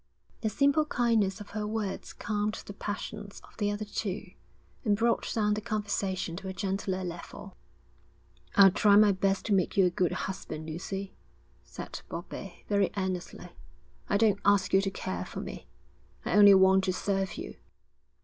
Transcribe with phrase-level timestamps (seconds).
[0.39, 4.31] The simple kindness of her words calmed the passions of the other two,
[4.83, 7.55] and brought down the conversation to a gentler level.
[8.55, 11.13] 'I'll try my best to make you a good husband, Lucy,'
[11.63, 13.49] said Bobbie, very earnestly.
[14.09, 15.67] 'I don't ask you to care for me;
[16.25, 17.57] I only want to serve you.'